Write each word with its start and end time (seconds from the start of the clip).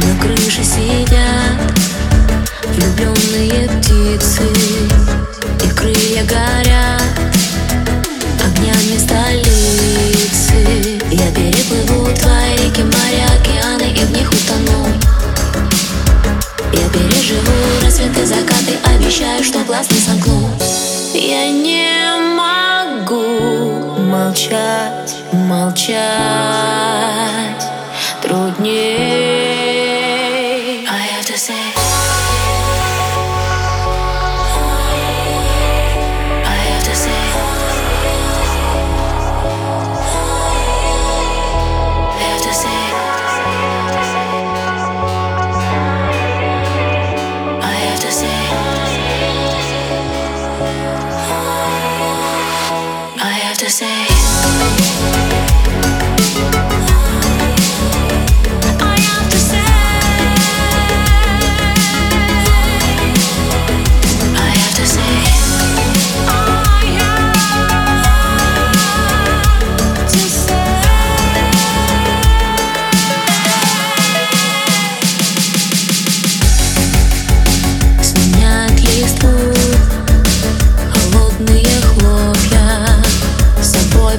На 0.00 0.16
крыше 0.20 0.62
сидят 0.62 1.58
влюбленные 2.64 3.68
птицы 3.68 4.44
И 5.64 5.68
крылья 5.70 6.24
горят 6.24 7.02
огнями 8.44 8.96
столицы. 8.98 10.60
Я 11.10 11.30
переплыву 11.32 12.14
твои 12.14 12.52
реки, 12.54 12.82
моря, 12.82 13.26
океаны 13.40 13.92
И 13.92 14.04
в 14.04 14.10
них 14.12 14.30
утону. 14.30 14.86
Я 16.72 16.88
переживу 16.90 17.56
рассветы, 17.82 18.24
закаты 18.24 18.78
Обещаю, 18.84 19.42
что 19.42 19.58
глаз 19.64 19.90
не 19.90 19.98
сомкну. 19.98 20.50
Я 21.12 21.50
не 21.50 21.88
могу 22.36 23.98
молчать, 24.02 25.16
молчать. 25.32 25.98
Труднее 28.22 29.27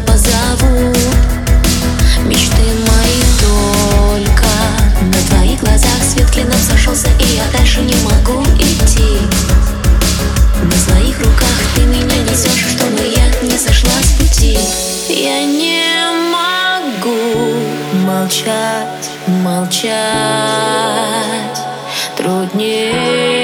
позову. 0.05 0.93
Мечты 2.25 2.63
мои 2.87 3.21
только 3.39 4.49
На 5.01 5.19
твоих 5.29 5.59
глазах. 5.59 5.99
Свет 6.11 6.29
клином 6.31 6.59
И 7.19 7.35
я 7.35 7.43
дальше 7.57 7.81
не 7.81 7.95
могу 8.03 8.43
идти. 8.57 9.19
На 10.61 10.77
своих 10.77 11.19
руках 11.19 11.57
ты 11.75 11.81
меня 11.81 12.17
несешь 12.23 12.65
Чтобы 12.75 13.01
я 13.05 13.25
не 13.47 13.57
сошла 13.57 13.93
с 14.01 14.11
пути. 14.13 14.59
Я 15.09 15.45
не 15.45 15.83
могу 16.31 17.55
молчать, 18.05 19.09
молчать. 19.43 19.99
Труднее 22.17 23.38